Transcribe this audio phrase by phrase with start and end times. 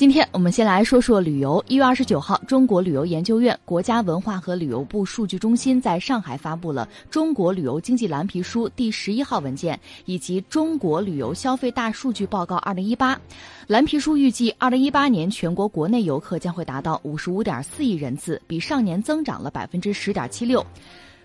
[0.00, 1.62] 今天我们先来说说旅游。
[1.68, 13.14] 一月二十九号，中国旅游研究院、国家文化和旅游部数据中心在上海发布了《中国旅游经济蓝皮书》第十一号文件以及《中国旅游消费大数据报告二零一八》。
[13.66, 20.64] 蓝皮书预计，二零一八年全国国内游客将会达到五十五点四亿人次，比上年增长了百分之十点七六。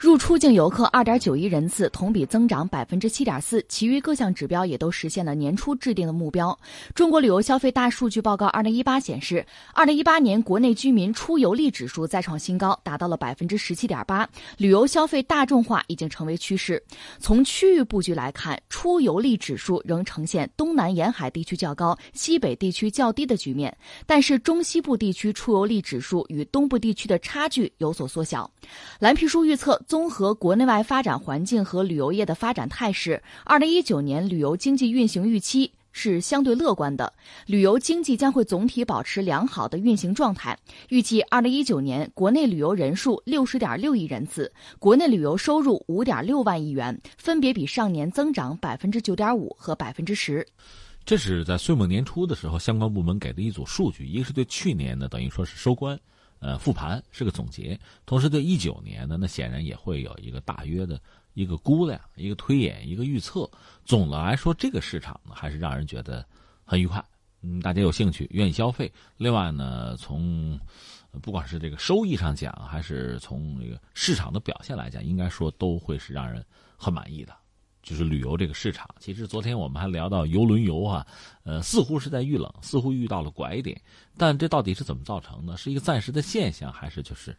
[0.00, 6.58] 入出境游客二点九亿人次，同比增长百分之七点四，其余各项指标也都实现了年初制定的目标。
[6.94, 9.44] 中国旅游消费大数据报告二零一八显示，
[9.74, 16.82] 二零一八年国内居民出游力指数再创新高，达到了百分之十七点八，旅游消费大众化已经成为趋势。
[17.18, 28.50] 从区域布局来看，出游力指数仍呈现东南沿海地区较高、西北地区较低的局面，但是中西部地区出游力指数与东部地区的差距有所缩小。
[28.98, 29.78] 蓝皮书预测。
[29.90, 37.12] 综合国内外发展环境和旅游业的发展态势，二零一九年旅游经济运行预期是相对乐观的，
[37.46, 40.56] 旅游经济将会总体保持良好的运行状态。
[40.90, 50.46] 预计二零一九年国内旅游人数六十点六亿人次，国内旅游收入五点六万亿元，分别比上年增长百分之九点五和百分之十。
[51.04, 55.98] 这是在岁末年初的时候，相关部门给的一组数据，一个是对去年呢，等于说是收官。
[56.40, 61.00] 呃，复盘是个总结，同时对一九年呢，那显然也会有一个大约的
[61.34, 63.48] 一个估量、一个推演、一个预测。
[63.84, 66.26] 总的来说，这个市场呢，还是让人觉得
[66.64, 67.04] 很愉快，
[67.42, 68.90] 嗯，大家有兴趣，愿意消费。
[69.18, 70.58] 另外呢，从
[71.20, 76.44] 不管是这个收益上讲，还是从这个市场的表现来讲，应该说都会是让人
[76.76, 77.36] 很满意的。
[77.82, 81.06] 就是旅游这个市场，其实昨天我们还聊到游轮游啊，
[81.44, 83.80] 呃，似乎是在遇冷，似乎遇到了拐点，
[84.16, 85.56] 但这到底是怎么造成的？
[85.56, 87.36] 是一个暂时的现象，还是就是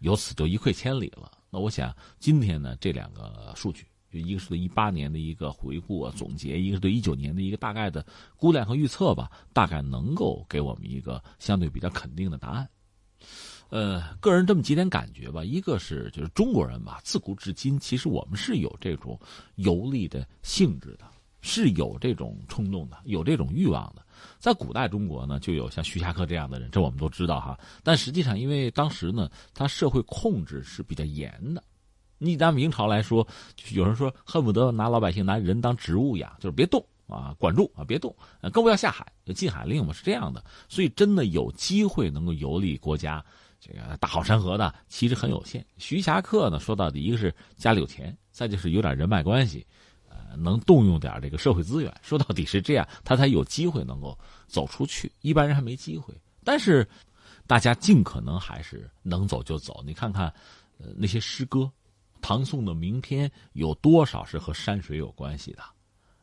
[0.00, 1.30] 由此就一溃千里了？
[1.50, 8.04] 那我想今天呢，这两个数据，就一个是对一八年的一个回顾啊总结，一个是对一九年的一个大概的
[8.36, 12.68] 估量和预测吧，大概能够给我们一个相对比较肯定的答案。
[13.74, 19.18] 呃，个人这么几点感觉吧，一个是就是中国人吧，自古至今其实我们是有这种
[19.56, 21.04] 游历的性质的，
[21.40, 24.06] 是有这种冲动的，有这种欲望的。
[24.38, 27.58] 在古代中国呢，就有像徐霞客这样的人，这我们都知道哈。
[27.82, 31.60] 但实际上，因为当时呢，他社会控制是比较严的。
[32.18, 33.26] 你拿明朝来说，
[33.72, 38.14] 有人说恨不得拿老百姓拿人当植物养，就是别动啊，管住啊，别动，
[38.52, 39.04] 更不要下海，
[39.34, 40.44] 禁海令嘛是这样的。
[40.68, 43.20] 所以真的有机会能够游历国家。
[43.66, 45.64] 这个大好山河的其实很有限。
[45.78, 49.66] 徐霞客呢，说到底，一个是家里有钱，再就是有点人脉关系，
[50.06, 51.90] 呃，能动用点这个社会资源。
[52.02, 56.14] 说到底是这样，他才有机会能够走出去，一般人还没机会。
[56.44, 56.86] 但是，
[57.46, 59.82] 大家尽可能还是能走就走。
[59.86, 60.26] 你看看，
[60.76, 61.70] 呃，那些诗歌，
[62.20, 65.62] 唐宋的名篇有多少是和山水有关系的？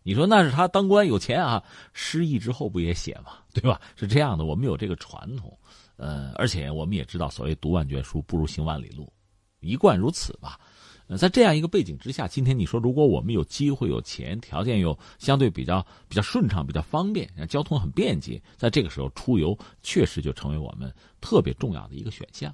[0.04, 1.64] 你说那是他当官有钱啊，
[1.94, 3.34] 失意之后不也写吗？
[3.54, 3.82] 对吧？
[3.96, 5.58] 是这样的，我们有这个传统。
[6.02, 9.14] 呃，而且我们也知道，所谓读万卷书不如行万里路，
[9.60, 10.60] 一贯如此吧。
[11.06, 22.52] 呃，在这样一个背景之下，今天你说，如果我们有机会、有钱，条件又相对比较比较顺畅、比较方便，交通很便捷，在这个时候出游，确实就成为我们特别重要的一个选项。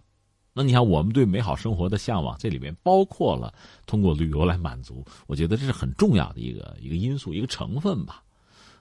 [0.53, 3.53] 那你看，我们对美好生活的向往，这里面包括了
[3.85, 8.24] 通过旅游来满足，我觉得这是很重要的一个一个因素、一个成分吧。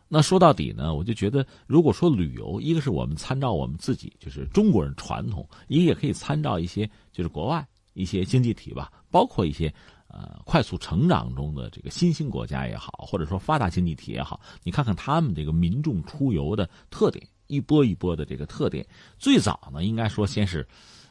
[0.08, 9.72] 那说到底呢，我就觉得，如果说旅游，一个是我们参照我们自己，就是中国人传统；一个也可以参照一些，就是国外一些经济体吧，包括一些
[10.06, 18.86] 呃快速成长中的这个新兴国家也好，或者说发达经济体也好，你看看他们这个民众出游的特点，一波一波的这个特点。
[19.18, 20.64] 最早呢，应该说先是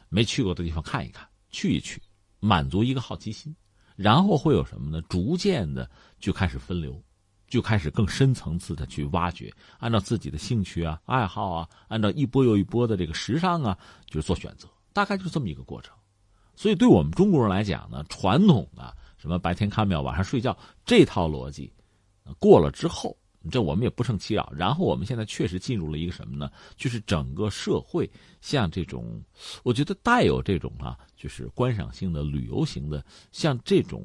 [0.08, 2.00] 没去过的地方看一看，去一去，
[2.40, 3.54] 满足一个好奇心，
[3.94, 5.02] 然后会有什么呢？
[5.02, 6.98] 逐渐的就开始分流。
[7.48, 15.94] 就开始更深层次的去挖掘，按照自己的兴趣啊、爱好啊，按照一波又一波的这个时尚啊，就是做选择，大概就是这么一个过程。
[16.56, 21.72] 所以，对我们中国人来讲呢，传统的什么白天看庙、晚上睡觉这套逻辑
[22.38, 23.16] 过了之后，
[23.50, 24.52] 这我们也不胜其扰。
[24.52, 26.50] 然后，我们现在确实进入了一个什么呢？
[26.76, 28.10] 就是整个社会
[28.40, 29.22] 像这种，
[29.62, 34.04] 我觉得带有这种啊，就是观赏性的旅游型的，像这种。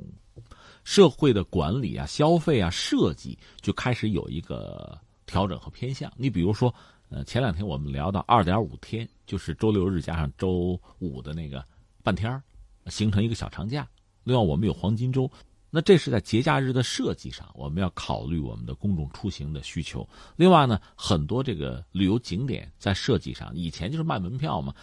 [0.84, 6.12] 社会的管理啊、消费啊、设计就开始有一个调整和偏向。
[6.18, 6.74] 你比如说，
[7.10, 11.64] 呃，前两天我们聊到二点五天，就是周六日加上周五的那个
[12.04, 12.42] 半天
[12.88, 13.88] 形成一个小长假。
[14.24, 15.30] 另外，我们有黄金周，
[15.70, 20.08] 那这是在节假日的设计上，我们要考虑我们的公众出行的需求。
[20.36, 24.74] 另外呢，很多这个旅游景点在设计上，以前就是卖门票嘛。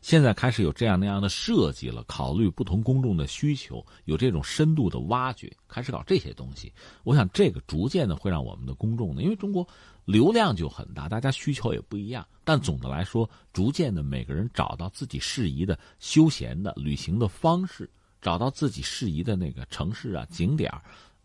[0.00, 6.72] 现在开始有这样那样的设计了，考虑不同公众的需求，有这种深度的挖掘，开始搞这些东西。
[7.04, 9.66] 我想这个逐渐的会让我们的公众呢，因为中国
[10.06, 17.88] 流量就很大，大家需求也不一样，但总的来说，逐渐的每个人找到自己适宜的休闲的旅行的方式，
[18.22, 20.82] 找到自己适宜的那个城市啊景点儿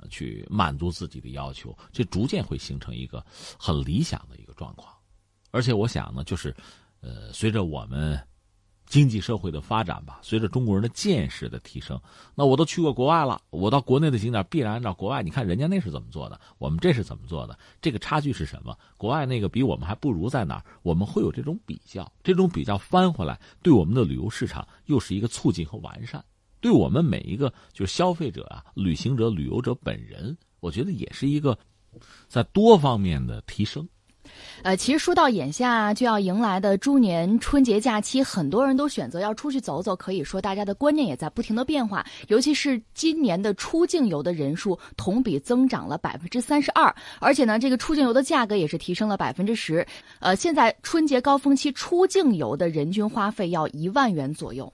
[0.09, 3.25] 去满足自己的要求，这逐渐会形成一个
[3.57, 4.93] 很理想的一个状况。
[5.51, 6.53] 而且我想呢，就是，
[6.99, 8.19] 呃，随着我们
[8.85, 11.99] 经济社会的发展吧，随着中国人的见识的提升，
[12.35, 18.77] 那我都去过国外了，我到国内的景点必然按照国外，你看人家那是怎么做的，我们这是怎么做的，这个差距是什么？
[18.97, 20.63] 国外那个比我们还不如在哪儿？
[20.83, 26.23] 我们会有这种比较，这种比较翻回来，对我们的旅游市场又是一个促进和完善，
[26.61, 31.57] 对我们每一个就是消费者啊、旅行者、旅游者本人，我觉得也是一个
[32.27, 33.87] 在多方面的提升。
[34.63, 39.95] 呃，其实说到眼下就要迎来的猪年春节假期，很多人都选择要出去走走。
[39.95, 42.05] 可以说，大家的观念也在不停的变化。
[42.27, 49.85] 尤其是今年的出境游的人数同比增长了百分之三十二，而且呢，这个出境游的价格也是提升了百分之十。
[50.19, 54.71] 呃，现在春节高峰期出境游的人均花费要一万元左右，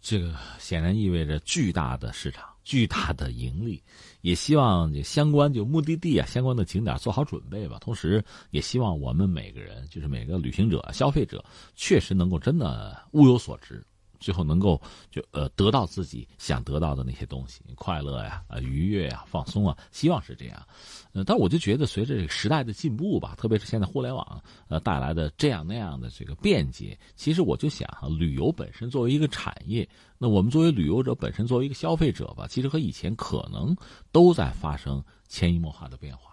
[0.00, 2.44] 这个显然意味着巨大的市场。
[2.62, 3.82] 巨大的盈利，
[4.20, 7.78] 也希望就相关就目的地啊，相关的景点做好准备吧。
[7.80, 11.42] 同时，也希望我们每个人，就是每个旅行者、消费者，
[11.74, 13.82] 确实能够真的物有所值。
[14.20, 14.80] 最后能够
[15.10, 20.64] 就呃得到自己想得到的那些东西， 快乐呀、啊愉悦呀、放松啊，希望是这样。
[21.12, 27.88] 呃，但我就觉得随着时代的进步吧，特别是现在互联网呃带来的这样那样的这个便捷，其实我就想，
[28.18, 29.88] 旅游本身作为一个产业，
[30.18, 33.74] 那我们作为旅游者本身作为一个消费者吧，其实和以前可能
[34.12, 36.30] 都在发生潜移默化的变化。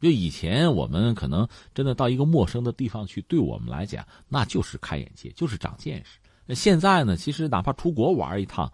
[0.00, 6.18] 就以前我们可能真的到一个陌生的地方去，对我们来讲那就是开眼界，就是长见识。
[6.46, 7.16] 那现在呢？
[7.16, 8.70] 其实哪怕出国玩一趟，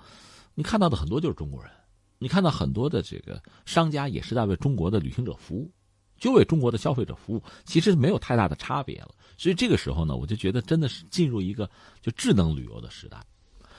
[0.54, 1.70] 你看到的很多就是中国人，
[2.18, 5.70] 你看到很多的这个商家也是在为中国的旅行者服务，
[6.18, 9.10] 就为中国的消费者服务，其实没有太大的差别了。
[9.38, 11.70] 所以这个时候呢，我就觉得真的是进入一个
[12.02, 13.24] 就智能旅游的时代，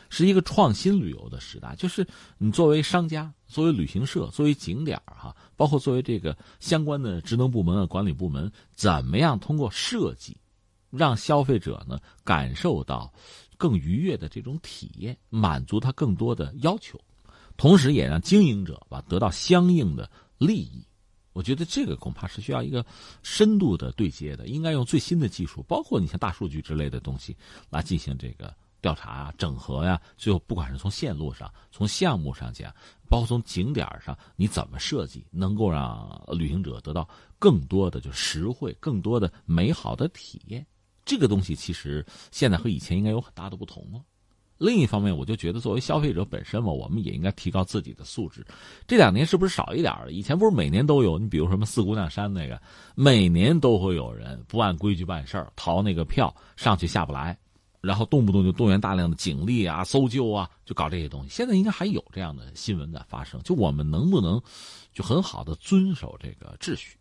[0.10, 1.76] 是一个创新旅游的时代。
[1.76, 10.36] 就是你作为商家、作为旅行社、作为景点哈，包括作为这个相关的职能部门、管理部门，怎么样通过设计，
[10.90, 13.14] 让消费者呢感受到。
[13.62, 17.00] 更愉悦的这种体验，满足他更多的要求，
[17.58, 20.10] 同时也让经营者吧得到相应的
[20.40, 20.84] 利益。
[21.32, 22.84] 我觉得这个恐怕是需要一个
[23.22, 27.38] 深度的对接的，应该用最新的技术，包括你像大数据之类的东西
[27.70, 30.02] 来进行这个调查啊、整合呀。
[30.18, 32.74] 最后，不管是从线路上、从项目上讲，
[33.08, 40.66] 包括从景点上，你怎么设计，能够让旅行者得到更多的就实惠、更多的美好的体验。
[41.06, 44.02] 这个东西其实现在和以前应该有很大的不同了。
[44.58, 48.46] 另一方面，我就觉得作为消费者本身嘛，我们也应该提高自己的素质。
[48.86, 50.12] 这两年是不是少一点了？
[50.12, 51.18] 以前不是每年都有？
[51.18, 52.62] 你比如什么四姑娘山那个，
[52.94, 57.36] 每年都会有人不按规矩办事儿，逃那个票上去下不来，
[57.82, 61.30] 然后动不动就动员大量的警力啊、搜救啊，就搞这些东西。
[61.32, 63.42] 现在应该还有这样的新闻在发生。
[63.42, 64.40] 就我们能不能
[64.94, 67.00] 就很好的遵守这个秩序？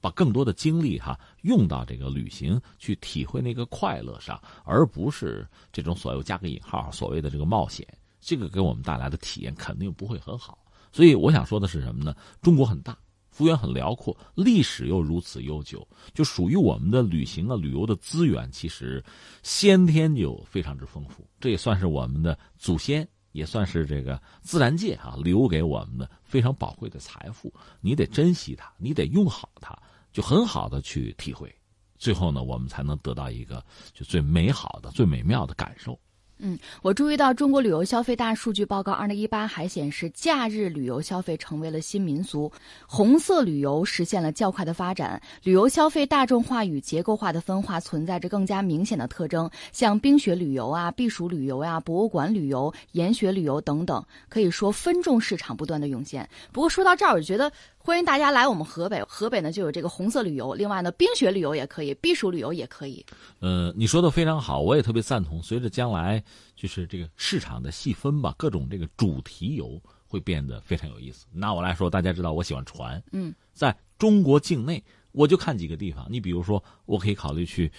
[0.00, 7.86] 把更多的精力哈用到这个旅行去体会那个快乐上，而不是这种所谓加个引号所谓的这个冒险，
[8.20, 10.58] 这个给我们带来的体验肯定不会很好。
[10.92, 12.14] 所以我想说的是什么呢？
[12.40, 12.96] 中国很大，
[13.30, 19.04] 幅员很辽阔，历史又如此悠久，就属于我们的旅行啊旅游的资源其实
[19.42, 23.06] 先天就非常之丰富，这也算是我们的祖先。
[23.34, 29.76] 也算是这个自然界啊留给我们的非常宝贵的财富，你得珍惜它，你得用好它，
[30.12, 31.52] 就很好的去体会，
[31.98, 33.62] 最后呢，我们才能得到一个
[33.92, 35.98] 就最美好的、最美妙的感受。
[36.46, 42.52] 嗯，我注意到中国旅游消费大数据报告二零一八还显示，假日旅游消费成为了新民俗，
[42.86, 56.28] 红色旅游实现了较快的发展，旅游消费大众化与结构化的分化存在着更加明显的特征，像冰雪旅游啊、避暑旅游呀、博物馆旅游、研学旅游等等，可以说分众市场不断的涌现。
[56.52, 57.50] 不过说到这儿，我觉得。
[57.86, 63.04] 欢迎大家来我们河北，河北呢就有这个红色旅游，另外呢冰雪旅游也可以，避暑旅游也可以。
[63.40, 65.42] 呃，你说的非常好，我也特别赞同。
[65.42, 66.24] 随着将来
[66.54, 71.26] 就是这个市场的细分吧，各种这个主题游会变得非常有意思。
[71.32, 76.06] 拿我来说，大家知道我喜欢船，嗯，在中国境内我就看几个地方。
[76.10, 77.70] 你比如说，我可以考虑去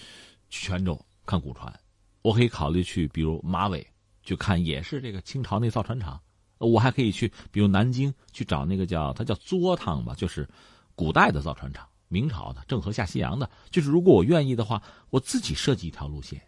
[0.48, 1.72] 去泉州看古船，
[2.22, 3.86] 我可以考虑去比如马尾
[4.22, 6.20] 去看，也是这个清朝那造船厂。
[6.58, 10.48] 我还可以去，比如南京去找那个叫它叫作汤吧，就是
[10.94, 13.48] 古代的造船厂，明朝的郑和下西洋的。
[13.70, 16.40] 就是如果我愿意的话，我自己设计一条路线，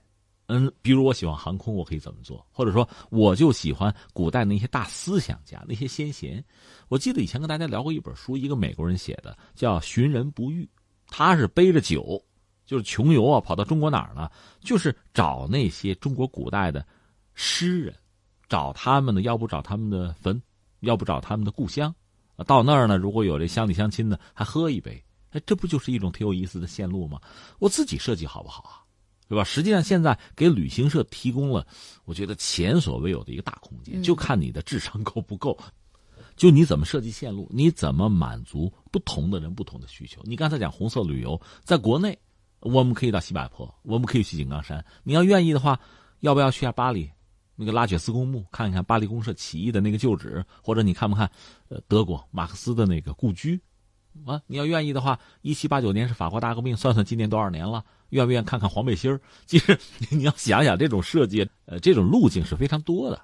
[0.48, 2.44] 嗯，比如我喜欢航空，我可以怎么做？
[2.50, 6.42] 或者说，我就喜欢古代那些大思想家、那些先贤。
[6.88, 10.64] 我记得以前跟大家聊过一本书，一个美国人写的，叫《寻人不遇》。
[11.06, 12.22] 他是背着酒，
[12.64, 14.30] 就是穷游啊，跑到中国哪儿呢？
[14.60, 16.86] 就是找那些中国古代的
[17.34, 17.94] 诗人，
[18.48, 20.40] 找他们的，要不找他们的坟，
[20.80, 21.94] 要不找他们的故乡。
[22.46, 25.04] 到那儿呢，如果有这乡里乡亲的，还喝一杯。
[25.32, 27.20] 哎，这不就是一种挺有意思的线路吗？
[27.58, 28.87] 我自己设计好不好啊？
[29.28, 29.44] 对吧？
[29.44, 31.66] 实际上，现在给旅行社提供了，
[32.06, 35.58] 我觉得前所未有的一个大空间，就看你的智商够不够，
[36.34, 40.22] 就你怎么设计线路，你怎么满足不同的人不同的需求。
[40.24, 42.18] 你刚才讲红色旅游，在国内，
[42.60, 44.82] 我们可以到西柏坡，我们可以去井冈山。
[45.02, 45.78] 你要愿意的话，
[46.20, 47.10] 要不要去下巴黎，
[47.54, 51.30] 那个拉雪斯公墓，看一看巴黎公社起义的那个旧址，或者你看不看，
[51.68, 53.60] 呃，德国马克思的那个故居？
[54.24, 57.84] 啊，你要愿意的话，一七八九年是法国大革命，算算今年多少年了？
[58.10, 59.20] 愿不愿看看黄背心儿？
[59.46, 59.78] 其实
[60.10, 63.20] 你要想想，这种设计，呃，这种路径是非常多的。